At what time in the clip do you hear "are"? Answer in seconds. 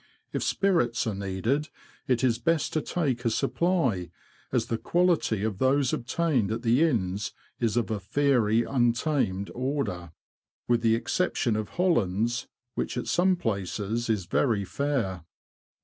1.05-1.13